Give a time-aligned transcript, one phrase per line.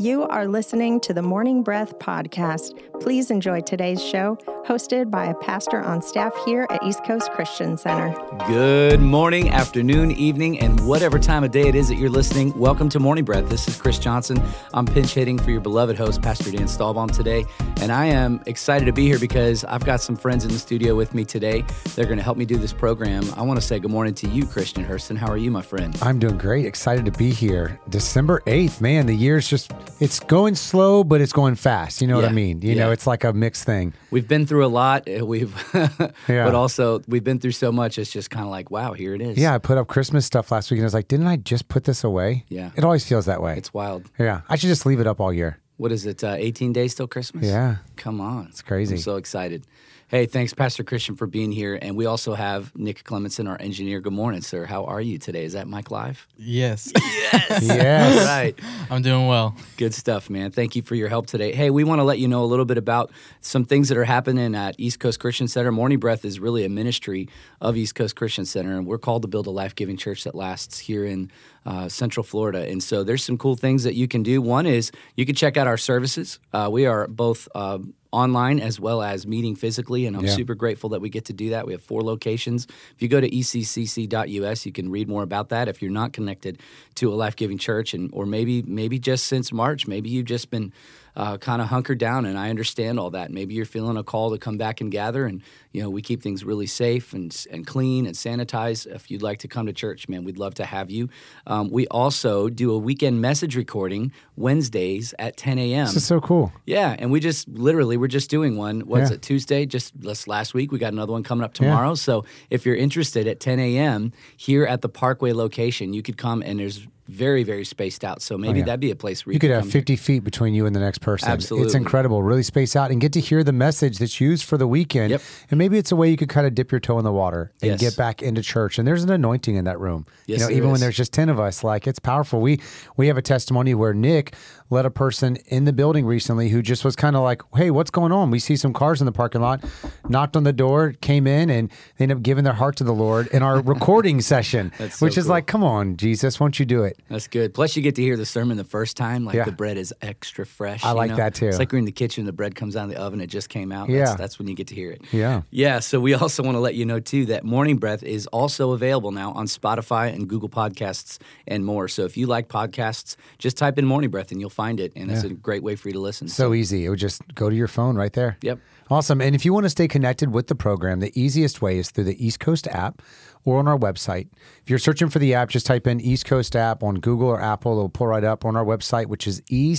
[0.00, 2.78] You are listening to the Morning Breath podcast.
[3.00, 7.78] Please enjoy today's show, hosted by a pastor on staff here at East Coast Christian
[7.78, 8.14] Center.
[8.46, 12.52] Good morning, afternoon, evening, and whatever time of day it is that you're listening.
[12.58, 13.48] Welcome to Morning Breath.
[13.48, 14.42] This is Chris Johnson.
[14.74, 17.46] I'm pinch hitting for your beloved host, Pastor Dan Stahlbaum, today.
[17.80, 20.94] And I am excited to be here because I've got some friends in the studio
[20.94, 21.64] with me today.
[21.94, 23.24] They're going to help me do this program.
[23.38, 25.16] I want to say good morning to you, Christian Hurston.
[25.16, 25.96] How are you, my friend?
[26.02, 26.66] I'm doing great.
[26.66, 27.80] Excited to be here.
[27.88, 32.02] December 8th, man, the year's just, it's going slow, but it's going fast.
[32.02, 32.60] You know what I mean?
[32.60, 32.84] You Yeah.
[32.84, 33.94] know, it's like a mixed thing.
[34.10, 35.08] We've been through a lot.
[35.08, 36.44] uh, We've, Yeah.
[36.44, 37.98] but also we've been through so much.
[37.98, 39.38] It's just kind of like, wow, here it is.
[39.38, 41.68] Yeah, I put up Christmas stuff last week and I was like, didn't I just
[41.68, 42.44] put this away?
[42.48, 42.70] Yeah.
[42.76, 43.56] It always feels that way.
[43.56, 44.10] It's wild.
[44.18, 44.42] yeah.
[44.48, 45.58] I should just leave it up all year.
[45.76, 46.24] What is it?
[46.24, 47.46] Uh, 18 days till Christmas?
[47.46, 47.76] Yeah.
[47.96, 48.46] Come on.
[48.50, 48.96] It's crazy.
[48.96, 49.64] I'm so excited.
[50.10, 51.78] Hey, thanks, Pastor Christian, for being here.
[51.82, 54.00] And we also have Nick Clemenson, our engineer.
[54.00, 54.64] Good morning, sir.
[54.64, 55.44] How are you today?
[55.44, 56.26] Is that Mike Live?
[56.38, 56.90] Yes,
[57.60, 58.26] Yes.
[58.26, 58.58] right.
[58.90, 59.54] I'm doing well.
[59.76, 60.50] Good stuff, man.
[60.50, 61.52] Thank you for your help today.
[61.52, 63.10] Hey, we want to let you know a little bit about
[63.42, 65.70] some things that are happening at East Coast Christian Center.
[65.72, 67.28] Morning Breath is really a ministry
[67.60, 70.34] of East Coast Christian Center, and we're called to build a life giving church that
[70.34, 71.30] lasts here in
[71.70, 72.62] uh, Central Florida.
[72.72, 74.40] And so there's some cool things that you can do.
[74.42, 76.38] One is you can check out our services.
[76.52, 77.46] Uh, we are both.
[77.54, 77.78] Uh,
[78.10, 80.34] Online as well as meeting physically, and I'm Yeah.
[80.34, 81.66] super grateful that we get to do that.
[81.66, 82.66] We have four locations.
[82.96, 85.68] If you go to eccc.us, you can read more about that.
[85.68, 86.58] If you're not connected
[86.96, 90.48] to a life giving church, and or maybe maybe just since March, maybe you've just
[90.50, 90.72] been
[91.18, 93.30] uh, kind of hunkered down, and I understand all that.
[93.30, 96.22] Maybe you're feeling a call to come back and gather, and you know we keep
[96.22, 98.86] things really safe and and clean and sanitized.
[98.86, 101.08] If you'd like to come to church, man, we'd love to have you.
[101.46, 105.86] Um, we also do a weekend message recording Wednesdays at 10 a.m.
[105.86, 106.52] This is so cool.
[106.66, 108.80] Yeah, and we just literally we're just doing one.
[108.82, 109.16] What's Yeah.
[109.16, 109.66] it Tuesday?
[109.66, 109.92] Just
[110.28, 110.70] last week.
[110.72, 111.94] We got another one coming up tomorrow.
[111.96, 114.12] So if you're interested at 10 a.m.
[114.36, 118.22] here at the Parkway location, you could come and there's very very spaced out.
[118.22, 118.64] So maybe Oh, yeah.
[118.66, 120.80] that'd be a place where you, You could have 50 feet between you and the
[120.80, 121.28] next person.
[121.30, 122.22] Absolutely, It's incredible.
[122.22, 125.10] Really space out and get to hear the message that's used for the weekend.
[125.10, 125.22] Yep.
[125.50, 127.50] And maybe it's a way you could kind of dip your toe in the water
[127.62, 127.80] and Yes.
[127.80, 128.78] get back into church.
[128.78, 130.06] And there's an anointing in that room.
[130.26, 132.40] Yes, you know, even when there's just 10 of us, like it's powerful.
[132.40, 132.60] We
[132.96, 134.34] we have a testimony where Nick
[134.70, 137.90] led a person in the building recently who just was kind of like, hey, what's
[137.90, 138.30] going on?
[138.30, 139.64] We see some cars in the parking lot,
[140.08, 142.92] knocked on the door, came in, and they ended up giving their heart to the
[142.92, 145.30] Lord in our recording session, That's so which is cool.
[145.30, 146.98] like, come on, Jesus, won't you do it?
[147.08, 147.54] That's good.
[147.54, 149.24] Plus, you get to hear the sermon the first time.
[149.24, 149.44] Like Yeah.
[149.44, 150.84] the bread is extra fresh.
[150.84, 151.16] I you like know?
[151.16, 151.46] that, too.
[151.48, 153.48] It's like we're in the kitchen, the bread comes out of the oven, it just
[153.48, 153.88] came out.
[153.88, 154.04] Yeah.
[154.04, 155.02] That's, that's when you get to hear it.
[155.12, 155.42] Yeah.
[155.50, 155.78] Yeah.
[155.80, 159.12] So we also want to let you know too that Morning Breath is also available
[159.12, 161.88] now on Spotify and Google Podcasts and more.
[161.88, 165.08] So if you like podcasts, just type in Morning Breath and you'll find it, and
[165.10, 166.26] it's a great way for you to listen.
[166.26, 166.84] So easy.
[166.84, 168.36] It would just go to your phone right there.
[168.42, 168.58] Yep.
[168.90, 169.20] Awesome.
[169.20, 172.04] And if you want to stay connected with the program, the easiest way is through
[172.04, 173.00] the East Coast app
[173.44, 174.26] or on our website.
[174.62, 177.40] If you're searching for the app, just type in East Coast app on Google or
[177.40, 177.72] Apple.
[177.72, 179.74] It'll pull right up on our website, which is E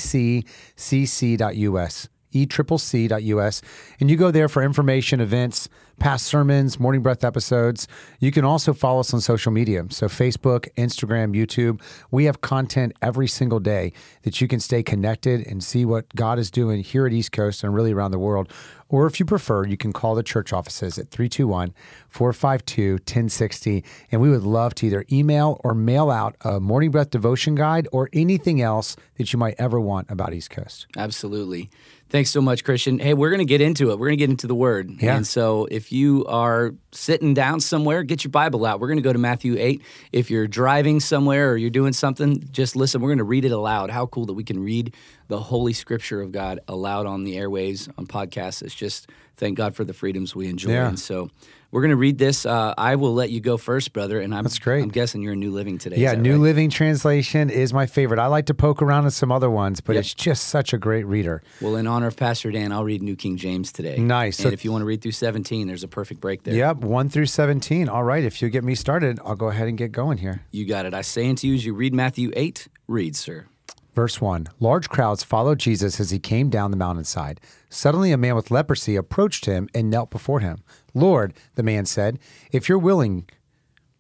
[0.78, 2.10] eccc.us.
[2.32, 3.62] E-triple-C.us.
[4.00, 5.68] And you go there for information, events,
[6.00, 7.88] past sermons, morning breath episodes.
[8.20, 9.86] You can also follow us on social media.
[9.90, 11.82] So Facebook, Instagram, YouTube.
[12.12, 13.94] We have content every single day
[14.24, 17.64] that you can stay connected and see what God is doing here at East Coast
[17.64, 18.52] and really around the world.
[18.90, 21.74] Or if you prefer, you can call the church offices at 321
[22.10, 23.84] 452 1060.
[24.12, 27.88] And we would love to either email or mail out a morning breath devotion guide
[27.92, 30.88] or anything else that you might ever want about East Coast.
[30.98, 31.70] Absolutely.
[32.10, 32.98] Thanks so much, Christian.
[32.98, 34.00] Hey, we're going to get into it.
[34.00, 34.90] We're going to get into the word.
[35.00, 35.16] Yeah.
[35.16, 38.80] And so if you are sitting down somewhere, get your Bible out.
[38.80, 39.82] We're going to go to Matthew 8.
[40.12, 43.00] If you're driving somewhere or you're doing something, just listen.
[43.00, 43.92] We're going to read it aloud.
[43.92, 44.96] How cool that we can read
[45.30, 48.62] the Holy Scripture of God aloud on the airways, on podcasts.
[48.62, 50.72] It's just thank God for the freedoms we enjoy.
[50.72, 50.88] Yeah.
[50.90, 51.30] And so
[51.72, 52.48] we're going to read this.
[52.48, 54.20] Uh, I will let you go first, brother.
[54.20, 54.82] And I'm, That's great.
[54.82, 55.98] I'm guessing you're a New Living today.
[55.98, 56.42] Yeah, New right?
[56.42, 58.20] Living Translation is my favorite.
[58.20, 60.00] I like to poke around in some other ones, but Yep.
[60.02, 61.44] it's just such a great reader.
[61.62, 63.98] Well, in honor of Pastor Dan, I'll read New King James today.
[63.98, 64.40] Nice.
[64.40, 66.56] And So- if you want to read through 17, there's a perfect break there.
[66.56, 67.88] Yep, 1 through 17.
[67.88, 70.42] All right, if you get me started, I'll go ahead and get going here.
[70.52, 70.96] You got it.
[70.96, 73.46] I say unto you, as you read Matthew 8, read, sir.
[73.94, 77.42] Verse 1 Large crowds followed Jesus as he came down the mountainside.
[77.70, 80.64] Suddenly, a man with leprosy approached him and knelt before him.
[80.94, 82.20] Lord, the man said,
[82.52, 83.28] if you're willing,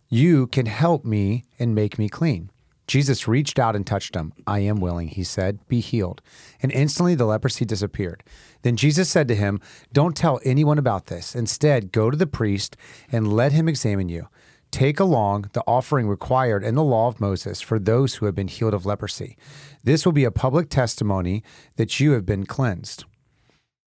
[0.09, 2.49] you can help me and make me clean.
[2.87, 4.33] Jesus reached out and touched him.
[4.47, 6.23] I am willing, he said, be healed.
[6.59, 8.23] And instantly the leprosy disappeared.
[8.63, 9.61] Then Jesus said to him,
[9.93, 11.35] Don't tell anyone about this.
[11.35, 12.75] Instead, go to the priest
[13.11, 14.27] and let him examine you.
[14.71, 18.47] Take along the offering required in the law of Moses for those who have been
[18.47, 19.35] healed of leprosy.
[19.83, 21.43] This will be a public testimony
[21.77, 23.05] that you have been cleansed.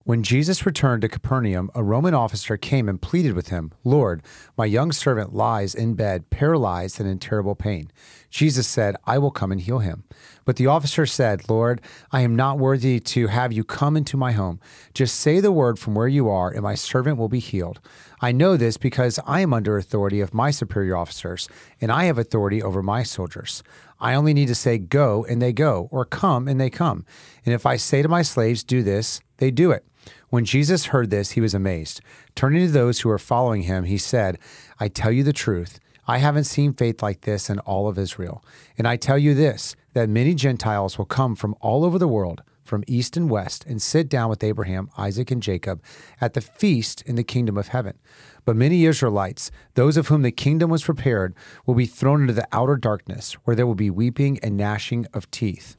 [0.06, 4.22] When Jesus returned to Capernaum, a Roman officer came and pleaded with him, Lord,
[4.58, 7.90] my young servant lies in bed, paralyzed and in terrible pain.
[8.30, 10.04] Jesus said, I will come and heal him.
[10.44, 11.80] But the officer said, Lord,
[12.12, 14.60] I am not worthy to have you come into my home.
[14.94, 17.80] Just say the word from where you are, and my servant will be healed.
[18.24, 21.50] I know this because I am under authority of my superior officers,
[21.81, 23.64] and I have authority over my soldiers.
[24.00, 27.06] I only need to say, Go, and they go, or Come, and they come.
[27.46, 29.86] And if I say to my slaves, Do this, they do it.
[30.30, 32.00] When Jesus heard this, he was amazed.
[32.34, 34.40] Turning to those who were following him, he said,
[34.80, 35.81] I tell you the truth.
[36.08, 38.42] I haven't seen faith like this in all of Israel.
[38.78, 42.42] And I tell you this that many Gentiles will come from all over the world,
[42.63, 45.81] from east and west, and sit down with Abraham, Isaac, and Jacob
[46.21, 47.98] at the feast in the kingdom of heaven.
[48.45, 52.48] But many Israelites, those of whom the kingdom was prepared, will be thrown into the
[52.51, 55.77] outer darkness, where there will be weeping and gnashing of teeth.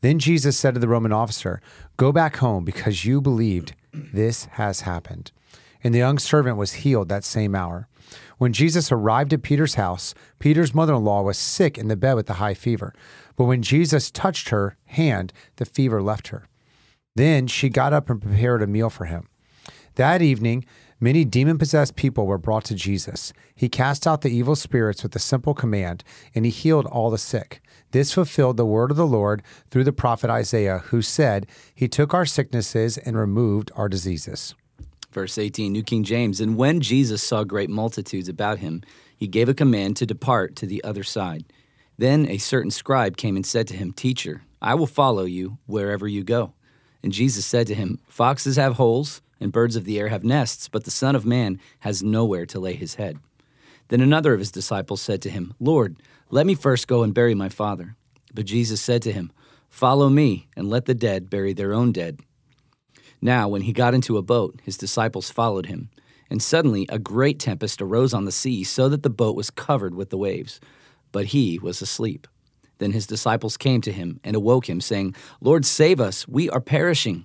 [0.00, 1.60] Then Jesus said to the Roman officer,
[1.96, 5.32] Go back home because you believed this has happened.
[5.82, 7.88] And the young servant was healed that same hour.
[8.38, 12.14] When Jesus arrived at Peter's house, Peter's mother in law was sick in the bed
[12.14, 12.92] with a high fever.
[13.36, 16.46] But when Jesus touched her hand, the fever left her.
[17.16, 19.28] Then she got up and prepared a meal for him.
[19.96, 20.64] That evening,
[20.98, 23.32] many demon possessed people were brought to Jesus.
[23.54, 26.02] He cast out the evil spirits with a simple command,
[26.34, 27.62] and he healed all the sick.
[27.92, 32.12] This fulfilled the word of the Lord through the prophet Isaiah, who said, He took
[32.12, 34.56] our sicknesses and removed our diseases.
[35.12, 36.40] Verse 18, New King James.
[36.40, 38.82] And when Jesus saw great multitudes about him,
[39.16, 41.44] he gave a command to depart to the other side.
[41.96, 46.08] Then a certain scribe came and said to him, Teacher, I will follow you wherever
[46.08, 46.54] you go.
[47.02, 50.68] And Jesus said to him, Foxes have holes, and birds of the air have nests,
[50.68, 53.18] but the Son of Man has nowhere to lay his head.
[53.88, 55.96] Then another of his disciples said to him, Lord,
[56.30, 57.96] let me first go and bury my father.
[58.32, 59.30] But Jesus said to him,
[59.68, 62.20] Follow me, and let the dead bury their own dead.
[63.20, 65.90] Now, when he got into a boat, his disciples followed him.
[66.30, 69.94] And suddenly a great tempest arose on the sea, so that the boat was covered
[69.94, 70.60] with the waves.
[71.14, 72.26] But he was asleep.
[72.78, 76.60] Then his disciples came to him and awoke him, saying, Lord, save us, we are
[76.60, 77.24] perishing.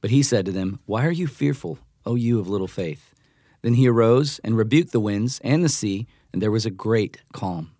[0.00, 3.14] But he said to them, Why are you fearful, O you of little faith?
[3.62, 7.22] Then he arose and rebuked the winds and the sea, and there was a great
[7.32, 7.70] calm.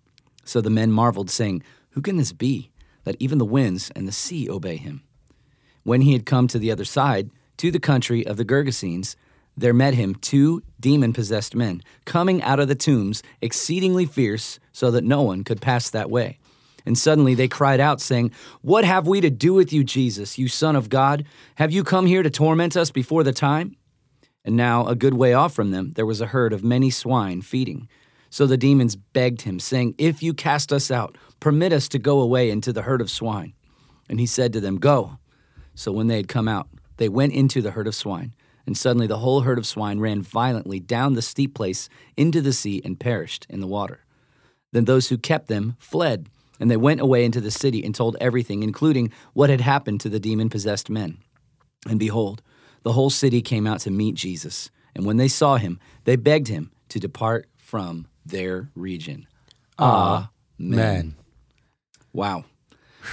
[0.45, 2.71] So the men marveled, saying, Who can this be,
[3.03, 5.03] that even the winds and the sea obey him?
[5.83, 9.17] When he had come to the other side, to the country of the Gergesenes,
[9.61, 14.91] there met him two demon possessed men, coming out of the tombs, exceedingly fierce, so
[14.91, 16.39] that no one could pass that way.
[16.87, 18.31] And suddenly they cried out, saying,
[18.63, 21.27] What have we to do with you, Jesus, you Son of God?
[21.57, 23.77] Have you come here to torment us before the time?
[24.45, 27.43] And now, a good way off from them, there was a herd of many swine
[27.43, 27.89] feeding.
[28.31, 32.21] So the demons begged him, saying, If you cast us out, permit us to go
[32.21, 33.53] away into the herd of swine.
[34.09, 35.19] And he said to them, Go.
[35.75, 38.35] So when they had come out, they went into the herd of swine.
[38.69, 41.89] And suddenly the whole herd of swine ran violently down the steep place
[42.19, 44.05] into the sea and perished in the water.
[44.73, 46.29] Then those who kept them fled,
[46.61, 50.11] and they went away into the city and told everything, including what had happened to
[50.11, 51.17] the demon possessed men.
[51.89, 52.43] And behold,
[52.83, 54.71] the whole city came out to meet Jesus.
[54.95, 59.27] And when they saw him, they begged him to depart from their region.
[59.79, 60.29] Amen.
[60.59, 61.15] Man,
[62.13, 62.45] Wow.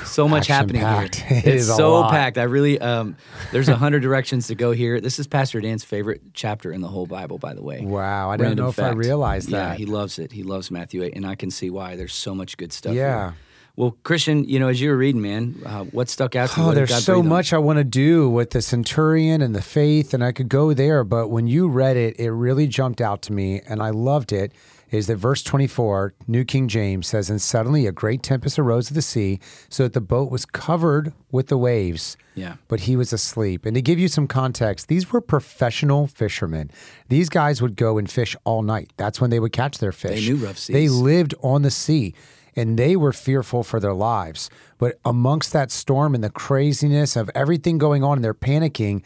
[0.03, 1.15] So much happening Action-packed.
[1.15, 1.37] here.
[1.45, 2.37] It it's is so packed.
[2.37, 3.15] I really um
[3.51, 4.99] there's a hundred directions to go here.
[4.99, 7.81] This is Pastor Dan's favorite chapter in the whole Bible, by the way.
[7.81, 8.97] Wow, I didn't Random know if I fact.
[8.97, 9.77] realized Yeah, that.
[9.77, 10.31] he loves it.
[10.31, 11.95] He loves Matthew 8, and I can see why.
[11.95, 12.93] There's so much good stuff.
[12.93, 13.29] Yeah.
[13.31, 13.37] here.
[13.77, 16.67] Well, Christian, you know, as you were reading, man, uh, what stuck out to you?
[16.67, 20.23] Oh, there's so much I want to do with the centurion and the faith, and
[20.23, 23.59] I could go there, but when you read it, it really jumped out to me,
[23.67, 24.53] and I loved it.
[24.91, 28.95] Is that verse 24, New King James says, And suddenly a great tempest arose of
[28.95, 29.39] the sea,
[29.69, 32.17] so that the boat was covered with the waves.
[32.35, 32.55] Yeah.
[32.67, 33.65] But he was asleep.
[33.65, 36.71] And to give you some context, these were professional fishermen.
[37.09, 38.91] These guys would go and fish all night.
[38.97, 40.25] That's when they would catch their fish.
[40.25, 40.73] They knew rough seas.
[40.73, 42.13] They lived on the sea
[42.55, 44.49] and they were fearful for their lives.
[44.77, 49.03] But amongst that storm and the craziness of everything going on and they're panicking,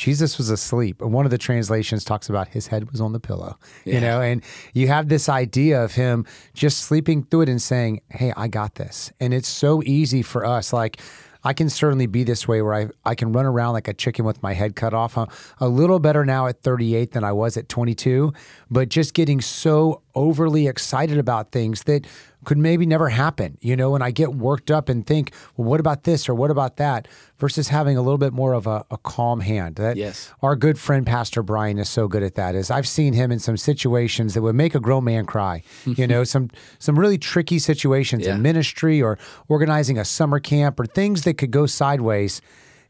[0.00, 1.02] Jesus was asleep.
[1.02, 4.42] One of the translations talks about his head was on the pillow, you know, and
[4.72, 8.76] you have this idea of him just sleeping through it and saying, Hey, I got
[8.76, 9.12] this.
[9.20, 10.72] And it's so easy for us.
[10.72, 11.02] Like,
[11.44, 14.24] I can certainly be this way where I, I can run around like a chicken
[14.24, 15.18] with my head cut off.
[15.18, 15.28] I'm
[15.58, 18.32] a little better now at 38 than I was at 22,
[18.70, 22.06] but just getting so overly excited about things that
[22.44, 25.78] could maybe never happen, you know, and I get worked up and think, well, what
[25.78, 27.06] about this or what about that?
[27.38, 29.76] Versus having a little bit more of a, a calm hand.
[29.76, 30.32] That Yes.
[30.40, 32.54] our good friend Pastor Brian is so good at that.
[32.54, 35.62] Is I've seen him in some situations that would make a grown man cry.
[35.84, 36.48] You know, some
[36.78, 38.36] some really tricky situations Yeah.
[38.36, 42.40] in ministry or organizing a summer camp or things that could go sideways.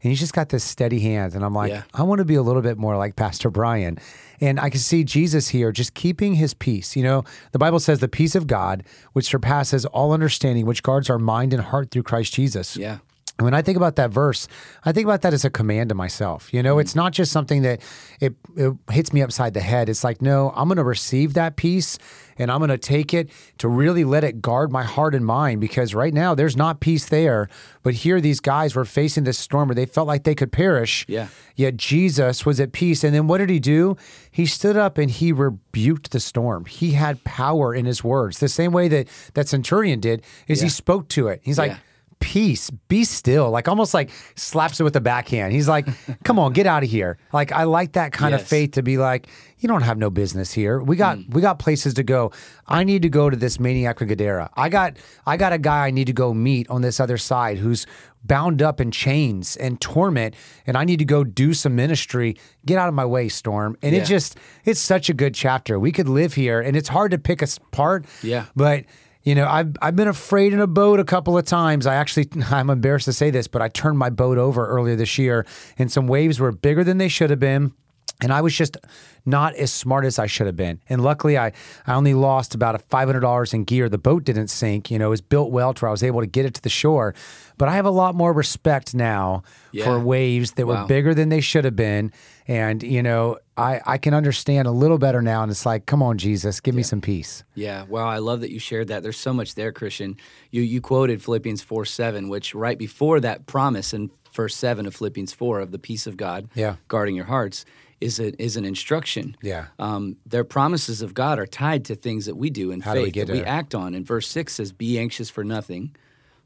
[0.03, 1.35] and he's just got this steady hand.
[1.35, 1.83] And I'm like, Yeah.
[1.93, 3.99] I want to be a little bit more like Pastor Brian.
[4.41, 6.95] And I can see Jesus here just keeping his peace.
[6.95, 8.83] You know, the Bible says the peace of God,
[9.13, 12.75] which surpasses all understanding, which guards our mind and heart through Christ Jesus.
[12.75, 12.97] Yeah.
[13.37, 14.47] And when I think about that verse,
[14.85, 16.53] I think about that as a command to myself.
[16.53, 16.97] You know, it's mm.
[16.97, 17.81] not just something that
[18.19, 19.89] it, it hits me upside the head.
[19.89, 21.97] It's like, no, I'm going to receive that peace
[22.37, 25.61] and I'm going to take it to really let it guard my heart and mind
[25.61, 27.49] because right now there's not peace there.
[27.83, 31.05] But here these guys were facing this storm where they felt like they could perish.
[31.07, 31.27] Yeah.
[31.55, 33.03] Yet Jesus was at peace.
[33.03, 33.95] And then what did he do?
[34.29, 36.65] He stood up and he rebuked the storm.
[36.65, 38.39] He had power in his words.
[38.39, 41.41] The same way that that centurion did is he spoke to it.
[41.43, 41.77] He's like, Yeah.
[42.21, 43.49] Peace, be still.
[43.51, 45.51] Like almost like slaps it with the backhand.
[45.51, 45.87] He's like,
[46.23, 47.17] come on, get out of here.
[47.33, 50.53] Like I like that kind of faith to be like, you don't have no business
[50.53, 50.81] here.
[50.81, 51.33] We got mm.
[51.33, 52.31] we got places to go.
[52.67, 54.49] I need to go to this maniac Gadara.
[54.55, 57.57] I got I got a guy I need to go meet on this other side
[57.57, 57.85] who's
[58.23, 60.35] bound up in chains and torment
[60.67, 62.37] and I need to go do some ministry.
[62.65, 63.77] Get out of my way, Storm.
[63.81, 64.01] And Yeah.
[64.01, 65.79] it just it's such a good chapter.
[65.79, 68.05] We could live here and it's hard to pick us apart.
[68.23, 68.45] Yeah.
[68.55, 68.85] But
[69.23, 71.85] you know, I've I've been afraid in a boat a couple of times.
[71.85, 75.17] I actually I'm embarrassed to say this, but I turned my boat over earlier this
[75.17, 75.45] year,
[75.77, 77.73] and some waves were bigger than they should have been.
[78.21, 78.77] And I was just
[79.25, 80.79] not as smart as I should have been.
[80.89, 81.51] And luckily, I,
[81.87, 83.89] I only lost about a $500 in gear.
[83.89, 84.91] The boat didn't sink.
[84.91, 86.61] You know, it was built well to where I was able to get it to
[86.61, 87.13] the shore.
[87.57, 89.85] But I have a lot more respect now Yeah.
[89.85, 92.11] for waves that were bigger than they should have been.
[92.47, 95.43] And, you know, I, I can understand a little better now.
[95.43, 97.43] And it's like, come on, Jesus, give me some peace.
[97.55, 99.03] Yeah, wow, I love that you shared that.
[99.03, 100.17] There's so much there, Christian.
[100.49, 104.95] You you quoted Philippians 4 7, which right before that promise in verse 7 of
[104.95, 106.75] Philippians 4 of the peace of God Yeah.
[106.87, 107.65] guarding your hearts
[108.01, 109.37] is a, is an instruction.
[109.41, 109.67] Yeah.
[109.79, 112.99] Um, their promises of God are tied to things that we do in How do
[112.99, 113.93] faith we get that we act on.
[113.93, 115.95] And verse 6 says, Be anxious for nothing,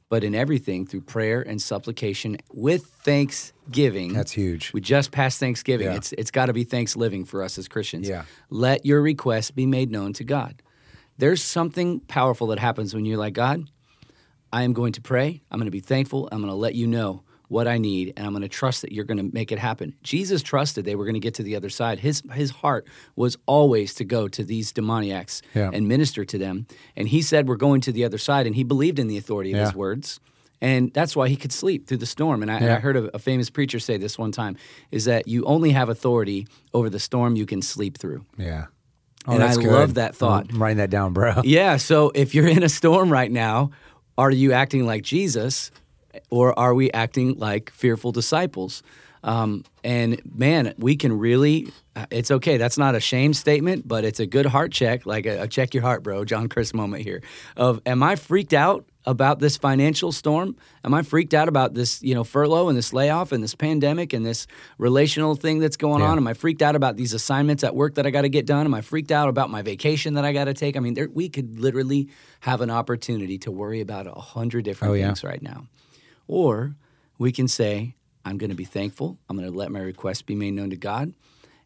[0.10, 4.14] but in everything through prayer and supplication with thanksgiving.
[4.14, 4.74] That's huge.
[4.74, 5.88] We just passed Thanksgiving.
[5.88, 5.96] Yeah.
[5.96, 8.08] It's it's got to be thanks living for us as Christians.
[8.08, 8.26] Yeah.
[8.50, 10.62] Let your requests be made known to God.
[11.18, 13.70] There's something powerful that happens when you're like, God,
[14.52, 15.42] I am going to pray.
[15.50, 16.28] I'm going to be thankful.
[16.32, 18.92] I'm going to let you know what I need, and I'm going to trust that
[18.92, 19.96] you're going to make it happen.
[20.04, 22.00] Jesus trusted they were going to get to the other side.
[22.00, 25.70] His his heart was always to go to these demoniacs Yeah.
[25.74, 26.68] and minister to them.
[26.96, 29.52] And he said, "We're going to the other side," and he believed in the authority
[29.52, 29.66] of Yeah.
[29.66, 30.20] his words.
[30.62, 32.42] And that's why he could sleep through the storm.
[32.42, 34.56] And I, and I heard a, a famous preacher say this one time:
[34.92, 38.26] is that you only have authority over the storm you can sleep through.
[38.38, 38.66] Yeah.
[39.28, 39.66] Oh, and I Oh, good.
[39.72, 40.48] love that thought.
[40.52, 41.42] I'm writing that down, bro.
[41.44, 41.78] Yeah.
[41.78, 43.72] So if you're in a storm right now,
[44.18, 45.72] are you acting like Jesus
[46.30, 48.84] or are we acting like fearful disciples?
[49.24, 52.58] Um, and man, we can really, uh, it's okay.
[52.58, 55.74] That's not a shame statement, but it's a good heart check, like a, a check
[55.74, 56.24] your heart, bro.
[56.26, 57.24] John Chris moment here
[57.58, 60.56] of, am I freaked out about this financial storm?
[60.84, 64.14] Am I freaked out about this, you know, furlough and this layoff and this pandemic
[64.14, 64.46] and this
[64.78, 66.10] relational thing that's going Yeah.
[66.10, 66.18] on?
[66.18, 68.68] Am I freaked out about these assignments at work that I got to get done?
[68.68, 70.78] Am I freaked out about my vacation that I got to take?
[70.78, 72.10] I mean, there, we could literally
[72.42, 75.08] have an opportunity to worry about a hundred different Oh, yeah.
[75.08, 75.66] things right now.
[76.28, 76.76] Or
[77.18, 79.18] we can say, I'm going to be thankful.
[79.30, 81.14] I'm going to let my request be made known to God.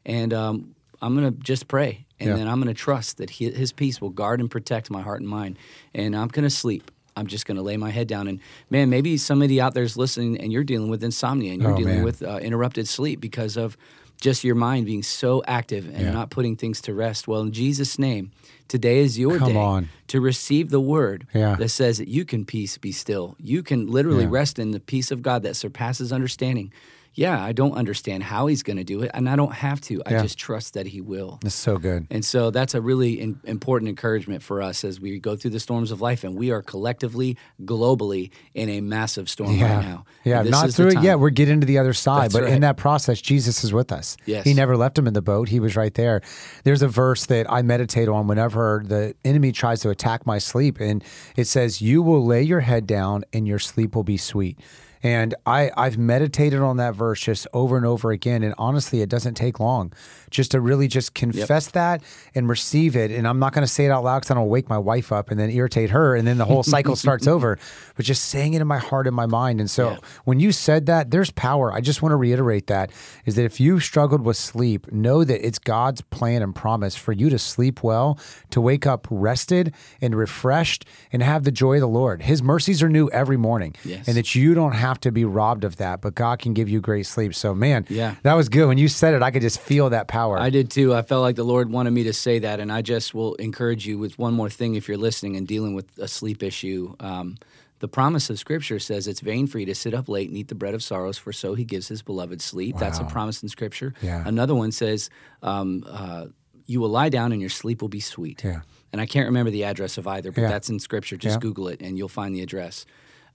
[0.05, 2.05] And um, I'm going to just pray.
[2.19, 2.35] And Yeah.
[2.35, 5.21] then I'm going to trust that he, His peace will guard and protect my heart
[5.21, 5.57] and mind.
[5.93, 6.91] And I'm going to sleep.
[7.15, 8.27] I'm just going to lay my head down.
[8.27, 8.39] And
[8.69, 11.77] man, maybe somebody out there is listening and you're dealing with insomnia and you're Oh,
[11.77, 12.03] dealing man.
[12.03, 13.77] with uh, interrupted sleep because of
[14.21, 16.11] just your mind being so active and Yeah.
[16.11, 17.27] not putting things to rest.
[17.27, 18.31] Well, in Jesus' name,
[18.69, 19.89] today is your Come day on.
[20.07, 21.55] to receive the word Yeah.
[21.55, 23.35] that says that you can peace be still.
[23.39, 24.29] You can literally Yeah.
[24.31, 26.71] rest in the peace of God that surpasses understanding.
[27.15, 30.01] Yeah, I don't understand how he's going to do it, and I don't have to.
[30.05, 30.21] I Yeah.
[30.21, 31.39] just trust that he will.
[31.43, 32.07] It's so good.
[32.09, 35.59] And so that's a really in, important encouragement for us as we go through the
[35.59, 37.35] storms of life, and we are collectively,
[37.65, 39.75] globally, in a massive storm Yeah.
[39.77, 40.05] right now.
[40.23, 41.19] Yeah, not through it yet.
[41.19, 44.15] We're getting to the other side, That's but in that process, Jesus is with us.
[44.25, 44.43] Yes.
[44.45, 45.49] He never left him in the boat.
[45.49, 46.21] He was right there.
[46.63, 50.79] There's a verse that I meditate on whenever the enemy tries to attack my sleep,
[50.79, 51.03] and
[51.35, 54.57] it says, "You will lay your head down, and your sleep will be sweet."
[55.01, 58.43] And I, I've meditated on that verse just over and over again.
[58.43, 59.93] And honestly, it doesn't take long
[60.29, 62.03] just to really just confess that
[62.35, 63.09] and receive it.
[63.09, 65.11] And I'm not going to say it out loud because I don't wake my wife
[65.11, 66.15] up and then irritate her.
[66.15, 67.57] And then the whole cycle starts over.
[67.95, 69.59] But just saying it in my heart and my mind.
[69.61, 69.97] And so Yeah.
[70.25, 71.71] when you said that, there's power.
[71.71, 72.91] I just want to reiterate that
[73.25, 77.13] is that if you've struggled with sleep, know that it's God's plan and promise for
[77.13, 78.19] you to sleep well,
[78.51, 82.23] to wake up rested and refreshed and have the joy of the Lord.
[82.23, 83.75] His mercies are new every morning.
[83.85, 84.07] Yes.
[84.07, 86.79] And that you don't have to be robbed of that, but God can give you
[86.81, 87.35] great sleep.
[87.35, 88.15] So, man, Yeah.
[88.23, 88.67] that was good.
[88.67, 90.39] When you said it, I could just feel that power.
[90.39, 90.95] I did too.
[90.95, 93.85] I felt like the Lord wanted me to say that, and I just will encourage
[93.85, 96.95] you with one more thing if you're listening and dealing with a sleep issue.
[96.99, 97.37] Um,
[97.81, 100.49] The promise of Scripture says it's vain for you to sit up late and eat
[100.49, 102.75] the bread of sorrows, for so he gives his beloved sleep.
[102.77, 103.93] That's a promise in Scripture.
[104.01, 104.21] Yeah.
[104.25, 105.09] Another one says,
[105.41, 106.25] um, uh,
[106.65, 108.43] you will lie down and your sleep will be sweet.
[108.43, 108.61] Yeah.
[108.91, 110.49] And I can't remember the address of either, but Yeah.
[110.49, 111.15] that's in Scripture.
[111.15, 111.39] Just.
[111.39, 112.85] Google it and you'll find the address.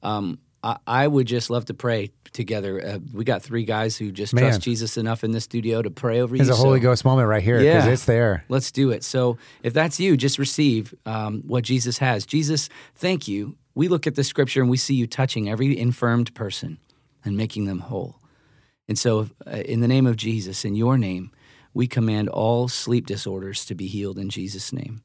[0.03, 2.85] Um, I, I would just love to pray together.
[2.85, 4.45] Uh, we got three guys who just Man.
[4.45, 6.55] trust Jesus enough in the studio to pray over There's you.
[6.55, 7.93] a Holy so- Ghost moment right here because Yeah.
[7.93, 8.45] it's there.
[8.49, 9.05] Let's do it.
[9.05, 12.25] So, if that's you, just receive um, what Jesus has.
[12.27, 13.57] Jesus, thank you.
[13.75, 16.79] We look at the scripture and we see you touching every infirmed person
[17.25, 18.17] and making them whole.
[18.89, 21.31] And so, uh, in the name of Jesus, in your name,
[21.75, 25.03] we command all sleep disorders to be healed in Jesus' name.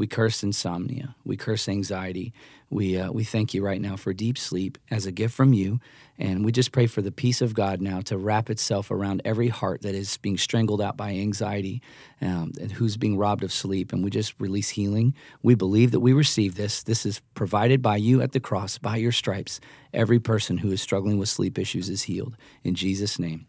[0.00, 1.14] We curse insomnia.
[1.26, 2.32] We curse anxiety.
[2.70, 5.78] We, uh, we thank you right now for deep sleep as a gift from you.
[6.18, 9.48] And we just pray for the peace of God now to wrap itself around every
[9.48, 11.82] heart that is being strangled out by anxiety
[12.22, 13.92] um, and who's being robbed of sleep.
[13.92, 15.12] And we just release healing.
[15.42, 16.82] We believe that we receive this.
[16.82, 19.60] This is provided by you at the cross, by your stripes.
[19.92, 22.38] Every person who is struggling with sleep issues is healed.
[22.64, 23.48] In Jesus' name,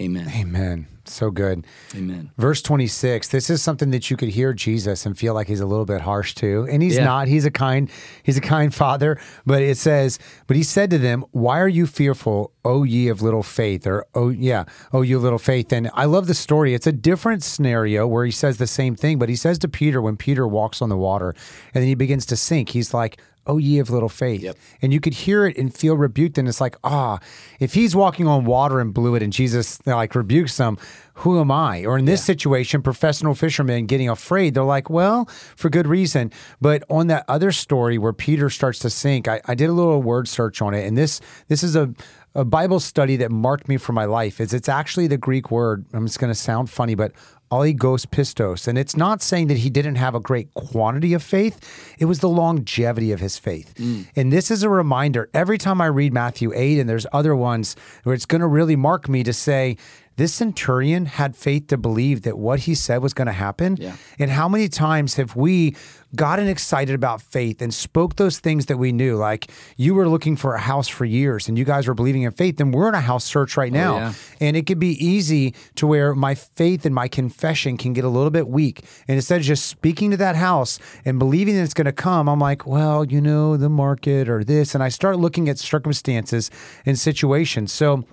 [0.00, 0.30] amen.
[0.34, 0.86] Amen.
[1.04, 1.66] So good.
[1.96, 2.30] Amen.
[2.36, 5.64] Verse 26, this is something that you could hear Jesus and feel like he's a
[5.66, 6.68] little bit harsh too.
[6.70, 7.04] And he's Yeah.
[7.04, 7.28] not.
[7.28, 7.88] He's a kind
[8.22, 11.86] he's a kind father, but it says, "But he said to them, why are you
[11.86, 15.90] fearful, O ye of little faith?" Or oh yeah, oh you of little faith." And
[15.94, 16.74] I love the story.
[16.74, 20.02] It's a different scenario where he says the same thing, but he says to Peter
[20.02, 21.30] when Peter walks on the water
[21.74, 24.56] and then he begins to sink, he's like, "O ye of little faith." Yep.
[24.82, 26.38] And you could hear it and feel rebuked.
[26.38, 27.18] And it's like, ah,
[27.58, 30.78] if he's walking on water and blew it and Jesus like rebukes them,
[31.14, 31.84] who am I?
[31.84, 35.26] Or in this situation, professional fishermen getting afraid, they're like, well,
[35.56, 36.30] for good reason.
[36.60, 40.00] But on that other story where Peter starts to sink, I, I did a little
[40.00, 40.86] word search on it.
[40.86, 41.92] And this this is a
[42.34, 45.84] a Bible study that marked me for my life is it's actually the Greek word.
[45.92, 47.12] I'm just going to sound funny, but
[47.50, 48.68] oligos pistos.
[48.68, 51.94] And it's not saying that he didn't have a great quantity of faith.
[51.98, 53.74] It was the longevity of his faith.
[53.76, 54.06] Mm.
[54.16, 57.76] And this is a reminder every time I read Matthew 8, and there's other ones
[58.04, 59.76] where it's going to really mark me to say,
[60.18, 63.76] this centurion had faith to believe that what he said was going to happen.
[63.78, 63.96] Yeah.
[64.18, 65.76] And how many times have we
[66.16, 69.16] gotten excited about faith and spoke those things that we knew?
[69.16, 72.32] Like you were looking for a house for years and you guys were believing in
[72.32, 73.96] faith, and we're in a house search right oh, now.
[73.96, 74.12] yeah.
[74.40, 78.08] And it could be easy to where my faith and my confession can get a
[78.08, 78.84] little bit weak.
[79.06, 82.28] And instead of just speaking to that house and believing that it's going to come,
[82.28, 84.74] I'm like, well, you know, the market or this.
[84.74, 86.50] And I start looking at circumstances
[86.84, 87.72] and situations.
[87.72, 88.04] So,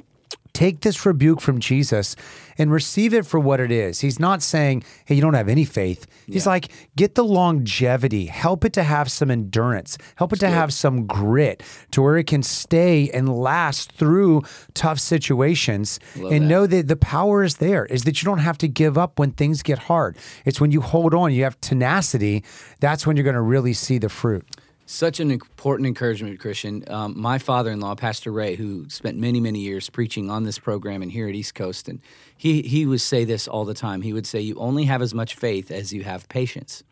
[0.55, 2.15] take this rebuke from Jesus
[2.57, 3.99] and receive it for what it is.
[3.99, 6.07] He's not saying, hey, you don't have any faith.
[6.25, 10.71] He's like, get the longevity, help it to have some endurance, help it to have
[10.71, 11.61] some grit
[11.91, 16.47] to where it can stay and last through tough situations Love and that.
[16.47, 19.31] know that the power is there, is that you don't have to give up when
[19.31, 20.17] things get hard.
[20.45, 22.45] It's when you hold on, you have tenacity,
[22.79, 24.47] that's when you're going to really see the fruit.
[24.87, 26.83] Such an important encouragement, Christian.
[26.87, 30.59] Um, my father in law, Pastor Ray, who spent many, many years preaching on this
[30.59, 31.99] program and here at East Coast, and
[32.37, 34.03] he, he would say this all the time.
[34.03, 36.83] He would say, You only have as much faith as you have patience.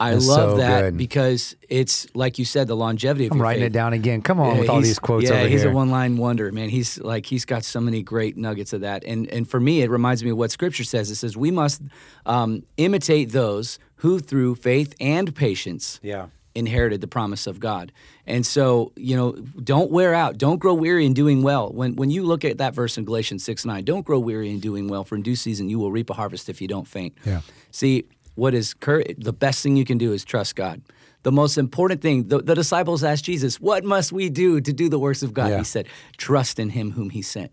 [0.00, 0.96] I That's love so that good.
[0.96, 3.70] because it's, like you said, the longevity of I'm your writing faith.
[3.70, 4.22] it down again.
[4.22, 5.70] Come on Yeah, with all he's- these quotes Yeah, over he's here.
[5.70, 6.68] a one-line wonder, man.
[6.68, 9.90] He's like he's got so many great nuggets of that, and and for me, it
[9.90, 11.10] reminds me of what Scripture says.
[11.10, 11.82] It says we must
[12.26, 16.26] um, imitate those who, through faith and patience, Yeah.
[16.54, 17.90] inherited the promise of God.
[18.26, 21.70] And so, you know, don't wear out, don't grow weary in doing well.
[21.72, 24.60] When when you look at that verse in Galatians six nine, don't grow weary in
[24.60, 27.14] doing well, for in due season you will reap a harvest if you don't faint.
[27.26, 27.40] Yeah.
[27.72, 28.04] See,
[28.38, 30.80] what is cur- the best thing you can do is trust God.
[31.24, 34.88] The most important thing, the, the disciples asked Jesus, What must we do to do
[34.88, 35.50] the works of God?
[35.50, 35.58] Yeah.
[35.58, 37.50] He said, Trust in him whom he sent.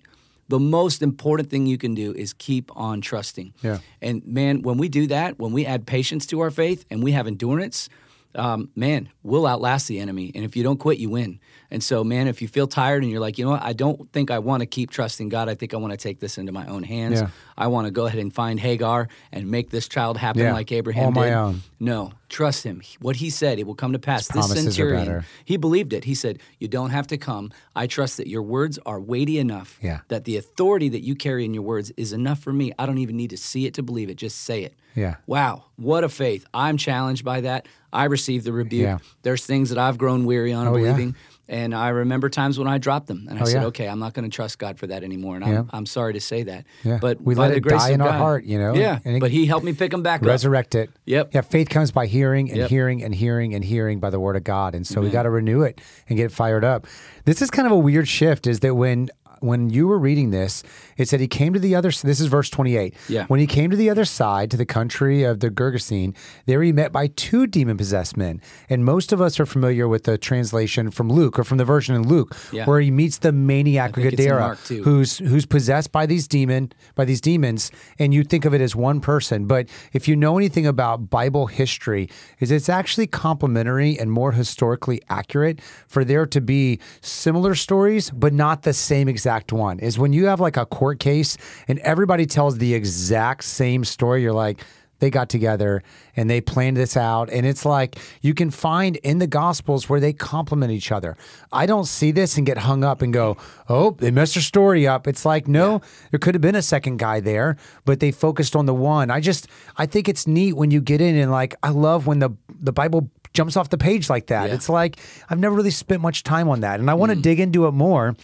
[0.48, 3.56] The most important thing you can do is keep on trusting.
[3.63, 3.80] Yeah.
[4.00, 7.13] And man, when we do that, when we add patience to our faith and we
[7.13, 7.89] have endurance,
[8.36, 10.32] um, man, we'll outlast the enemy.
[10.36, 11.39] And if you don't quit, you win.
[11.75, 14.09] And so, man, if you feel tired and you're like, you know what, I don't
[14.13, 15.49] think I want to keep trusting God.
[15.49, 17.19] I think I want to take this into my own hands.
[17.19, 17.27] Yeah.
[17.57, 20.71] I want to go ahead and find Hagar and make this child happen Yeah, like
[20.71, 21.33] Abraham my did.
[21.33, 21.61] own.
[21.81, 22.81] No, trust him.
[23.01, 24.29] What he said, it will come to pass.
[24.29, 26.05] This centurion, he believed it.
[26.05, 27.51] He said, You don't have to come.
[27.75, 29.99] I trust that your words are weighty enough Yeah.
[30.07, 32.71] that the authority that you carry in your words is enough for me.
[32.79, 34.15] I don't even need to see it to believe it.
[34.15, 34.75] Just say it.
[34.95, 35.15] Yeah.
[35.27, 36.45] Wow, what a faith.
[36.53, 37.67] I'm challenged by that.
[37.91, 38.83] I received the rebuke.
[38.85, 38.97] Yeah.
[39.23, 41.15] There's things that I've grown weary on Oh, believing.
[41.47, 43.67] And I remember times when I dropped them and I Oh, said, yeah.
[43.67, 45.36] okay, I'm not going to trust God for that anymore.
[45.36, 46.65] And I'm, I'm sorry to say that.
[46.84, 46.97] Yeah.
[46.99, 48.99] But We by let the it grace die in our God- heart, you know, Yeah.
[49.05, 50.27] it- but He helped me pick them back up.
[50.27, 50.89] resurrect it.
[51.05, 51.36] Yep.
[51.36, 52.69] Yeah, faith comes by hearing and Yep.
[52.69, 54.73] hearing and hearing and hearing by the word of God.
[54.73, 55.79] And so we got to renew it
[56.10, 56.88] and get it fired up.
[57.25, 59.10] This is kind of a weird shift is that when
[59.41, 60.63] when you were reading this,
[60.98, 61.91] it said he came to the other.
[61.91, 62.93] This is verse twenty-eight.
[63.10, 63.26] Yeah.
[63.28, 66.71] When he came to the other side, to the country of the Gergesene, there he
[66.71, 68.41] met by two demon-possessed men.
[68.69, 71.95] And most of us are familiar with the translation from Luke or from the version
[71.95, 72.65] in Luke, Yeah.
[72.65, 77.71] where he meets the maniac Gadara, who's who's possessed by these demon by these demons,
[78.00, 79.45] and you think of it as one person.
[79.45, 85.02] But if you know anything about Bible history, is it's actually complementary and more historically
[85.10, 89.79] accurate for there to be similar stories, but not the same exact one.
[89.79, 94.21] Is when you have like a court case and everybody tells the exact same story,
[94.21, 94.63] you're like.
[94.99, 95.83] They got together
[96.15, 97.29] and they planned this out.
[97.29, 101.17] And it's like you can find in the Gospels where they complement each other.
[101.51, 103.35] I don't see this and get hung up and go,
[103.67, 105.05] oh, they messed their story up.
[105.05, 108.67] It's like, no, there could have been a second guy there, but they focused on
[108.67, 109.11] the one.
[109.11, 112.19] I just, I think it's neat when you get in and like, I love when
[112.19, 112.29] the,
[112.61, 114.47] the Bible jumps off the page like that.
[114.47, 114.55] Yeah.
[114.55, 114.97] It's like,
[115.29, 116.79] I've never really spent much time on that.
[116.79, 117.21] And I want to mm.
[117.21, 118.15] dig into it more.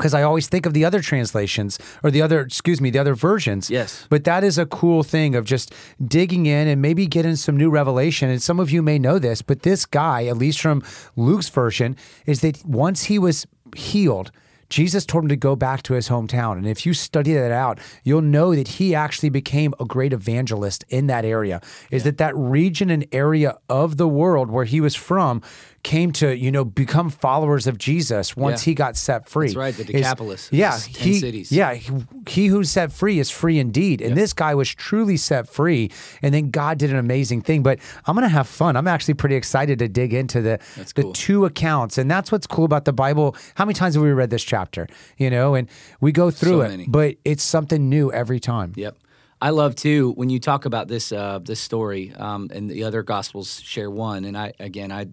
[0.00, 3.14] Because I always think of the other translations or the other, excuse me, the other
[3.14, 3.68] versions.
[3.68, 4.06] Yes.
[4.08, 7.68] But that is a cool thing of just digging in and maybe getting some new
[7.68, 8.30] revelation.
[8.30, 10.82] And some of you may know this, but this guy, at least from
[11.16, 14.32] Luke's version, is that once he was healed,
[14.70, 16.56] Jesus told him to go back to his hometown.
[16.56, 20.84] And if you study that out, you'll know that he actually became a great evangelist
[20.88, 21.60] in that area.
[21.90, 25.42] Is that that region and area of the world where he was from
[25.82, 28.70] came to, you know, become followers of Jesus once Yeah.
[28.70, 29.46] he got set free.
[29.48, 31.50] That's right, the Is- yeah, 10 he, cities.
[31.50, 31.92] yeah, he,
[32.28, 34.02] he who's set free is free indeed.
[34.02, 35.90] And this guy was truly set free.
[36.20, 37.62] And then God did an amazing thing.
[37.62, 38.76] But I'm going to have fun.
[38.76, 41.12] I'm actually pretty excited to dig into the, That's the cool.
[41.14, 41.96] two accounts.
[41.96, 43.34] And that's what's cool about the Bible.
[43.54, 44.86] How many times have we read this chapter?
[45.16, 45.66] You know, and
[46.00, 46.86] we go through So it, many.
[46.88, 48.74] but it's something new every time.
[48.76, 48.96] Yep.
[49.42, 53.02] I love too when you talk about this uh, this story, um, and the other
[53.02, 54.26] gospels share one.
[54.26, 55.06] And I again, I,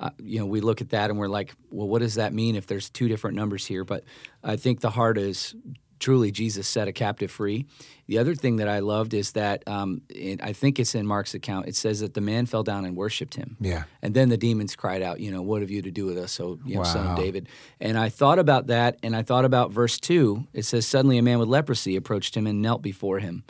[0.00, 2.56] uh, you know, we look at that and we're like, well, what does that mean
[2.56, 3.84] if there's two different numbers here?
[3.84, 4.04] But
[4.42, 5.54] I think the heart is
[5.98, 7.66] truly Jesus set a captive free.
[8.06, 11.34] The other thing that I loved is that um, it, I think it's in Mark's
[11.34, 11.66] account.
[11.66, 13.56] It says that the man fell down and worshipped him.
[13.58, 13.82] Yeah.
[14.00, 16.30] And then the demons cried out, you know, what have you to do with us,
[16.30, 17.48] so you know, son of David?
[17.80, 20.46] And I thought about that, and I thought about verse two.
[20.52, 23.42] It says, suddenly a man with leprosy approached him and knelt before him,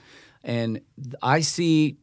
[0.43, 0.81] and
[1.23, 1.99] I see.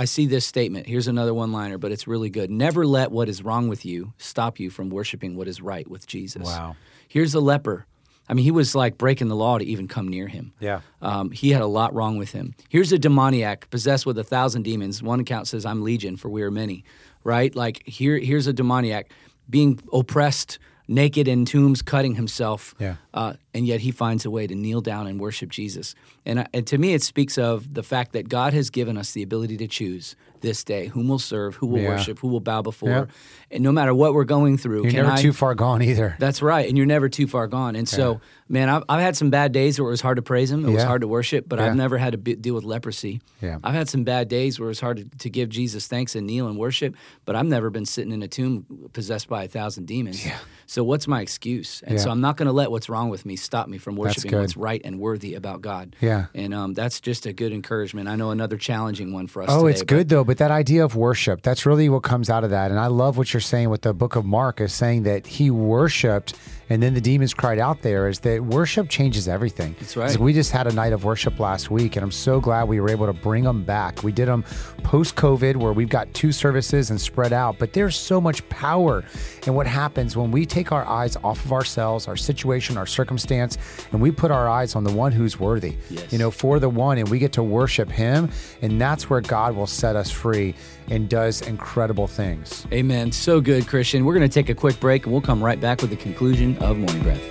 [0.00, 0.86] I see this statement.
[0.86, 2.50] Here's another one liner, but it's really good.
[2.50, 6.06] Never let what is wrong with you stop you from worshiping what is right with
[6.06, 6.46] Jesus.
[6.46, 6.74] Wow.
[7.06, 7.84] Here's a leper.
[8.26, 10.54] I mean, he was like breaking the law to even come near him.
[10.58, 10.80] Yeah.
[11.02, 12.54] Um, he had a lot wrong with him.
[12.70, 15.02] Here's a demoniac possessed with a thousand demons.
[15.02, 16.82] One account says, "I'm legion, for we are many."
[17.22, 17.54] Right?
[17.54, 19.10] Like here, here's a demoniac
[19.50, 20.58] being oppressed,
[20.88, 22.74] naked in tombs, cutting himself.
[22.78, 22.94] Yeah.
[23.12, 25.94] Uh, and yet he finds a way to kneel down and worship Jesus.
[26.24, 29.22] And, and to me, it speaks of the fact that God has given us the
[29.22, 31.90] ability to choose this day whom we'll serve, who will Yeah.
[31.90, 33.04] worship, who will bow before, Yeah.
[33.50, 34.84] and no matter what we're going through.
[34.84, 36.16] You're never I, too far gone either.
[36.18, 37.76] that's right, and you're never too far gone.
[37.76, 40.50] And so, man, I've, I've had some bad days where it was hard to praise
[40.50, 41.66] him, it was hard to worship, but Yeah.
[41.66, 43.20] I've never had to be, deal with leprosy.
[43.42, 43.58] Yeah.
[43.62, 46.26] I've had some bad days where it was hard to, to give Jesus thanks and
[46.26, 46.94] kneel and worship,
[47.26, 50.24] but I've never been sitting in a tomb possessed by a thousand demons.
[50.24, 50.38] Yeah.
[50.64, 51.82] So what's my excuse?
[51.86, 54.38] And so I'm not going to let what's wrong with me stop me from worshiping
[54.38, 55.96] what's right and worthy about God.
[56.00, 56.26] Yeah.
[56.34, 58.08] And um, that's just a good encouragement.
[58.08, 59.48] I know another challenging one for us.
[59.50, 60.24] Oh, today, it's good though.
[60.24, 62.70] But that idea of worship, that's really what comes out of that.
[62.70, 65.50] And I love what you're saying with the book of Mark is saying that he
[65.50, 66.34] worshiped
[66.70, 69.74] and then the demons cried out there is that worship changes everything.
[69.80, 70.06] That's right.
[70.06, 72.80] 'Cause We just had a night of worship last week and I'm so glad we
[72.80, 74.02] were able to bring them back.
[74.02, 74.44] We did them
[74.82, 79.04] post COVID where we've got two services and spread out, but there's so much power
[79.46, 83.58] in what happens when we take our eyes off of ourselves, our situation, our circumstance,
[83.92, 85.74] and we put our eyes on the one who's worthy.
[85.90, 86.04] Yes.
[86.12, 88.28] You know, for the one, and we get to worship him.
[88.62, 90.54] And that's where God will set us free
[90.90, 92.66] and does incredible things.
[92.72, 93.12] Amen.
[93.12, 94.04] So good, Christian.
[94.04, 96.58] We're going to take a quick break and we'll come right back with the conclusion
[96.58, 97.22] of Morning Breath.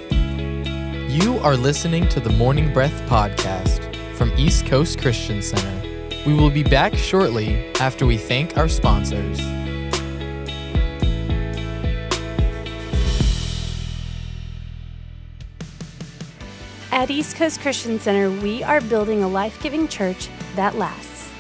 [1.12, 5.80] You are listening to the Morning Breath podcast from East Coast Christian Center.
[6.26, 9.40] We will be back shortly after we thank our sponsors.
[16.92, 21.09] At East Coast Christian Center, we are building a life giving church that lasts.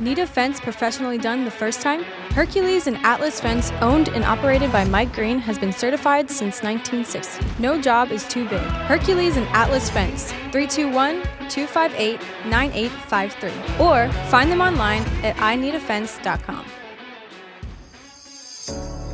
[0.00, 2.04] Need a fence professionally done the first time?
[2.30, 7.44] Hercules and Atlas Fence, owned and operated by Mike Green, has been certified since 1960.
[7.58, 8.60] No job is too big.
[8.60, 13.84] Hercules and Atlas Fence, 321 258 9853.
[13.84, 16.64] Or find them online at ineedafence.com.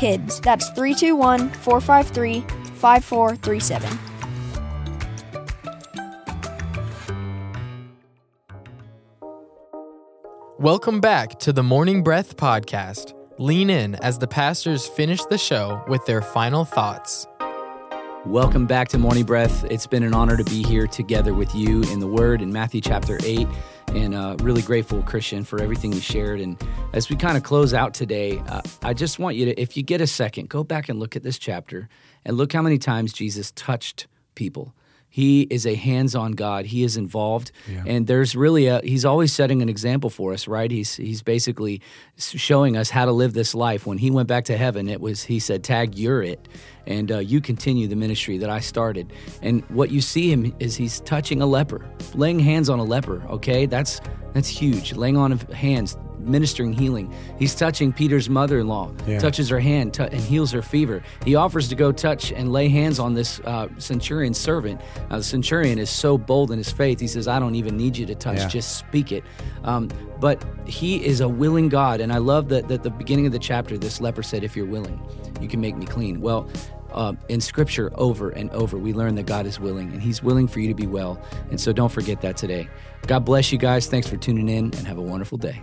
[0.00, 0.40] KIDS.
[0.40, 2.40] That's 321 453
[2.76, 3.98] 5437.
[10.58, 13.14] Welcome back to the Morning Breath podcast.
[13.38, 17.26] Lean in as the pastors finish the show with their final thoughts.
[18.26, 19.64] Welcome back to Morning Breath.
[19.70, 22.82] It's been an honor to be here together with you in the Word in Matthew
[22.82, 23.48] chapter 8.
[23.94, 26.40] And uh, really grateful, Christian, for everything you shared.
[26.40, 26.56] And
[26.92, 29.82] as we kind of close out today, uh, I just want you to, if you
[29.82, 31.88] get a second, go back and look at this chapter
[32.24, 34.74] and look how many times Jesus touched people.
[35.12, 36.66] He is a hands-on God.
[36.66, 37.82] He is involved, yeah.
[37.84, 38.80] and there's really a.
[38.82, 40.70] He's always setting an example for us, right?
[40.70, 41.82] He's he's basically
[42.16, 43.86] showing us how to live this life.
[43.86, 46.48] When he went back to heaven, it was he said, "Tag, you're it,"
[46.86, 49.12] and uh, you continue the ministry that I started.
[49.42, 53.20] And what you see him is he's touching a leper, laying hands on a leper.
[53.30, 54.00] Okay, that's
[54.32, 54.92] that's huge.
[54.92, 57.12] Laying on of hands, ministering healing.
[57.38, 59.18] He's touching Peter's mother in law, yeah.
[59.18, 61.02] touches her hand t- and heals her fever.
[61.24, 64.80] He offers to go touch and lay hands on this uh, centurion servant.
[65.10, 67.96] Now, the centurion is so bold in his faith, he says, I don't even need
[67.96, 68.48] you to touch, yeah.
[68.48, 69.24] just speak it.
[69.64, 69.88] Um,
[70.20, 72.00] but he is a willing God.
[72.00, 74.66] And I love that at the beginning of the chapter, this leper said, If you're
[74.66, 75.00] willing,
[75.40, 76.20] you can make me clean.
[76.20, 76.48] Well,
[76.92, 80.48] uh, in Scripture over and over, we learn that God is willing and He's willing
[80.48, 81.20] for you to be well.
[81.50, 82.68] And so don't forget that today.
[83.06, 83.86] God bless you guys.
[83.86, 85.62] Thanks for tuning in and have a wonderful day.